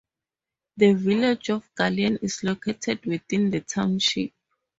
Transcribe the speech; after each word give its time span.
The 0.77 0.93
village 0.95 1.51
of 1.51 1.69
Galien 1.75 2.17
is 2.23 2.43
located 2.43 3.05
within 3.05 3.51
the 3.51 3.59
township. 3.61 4.33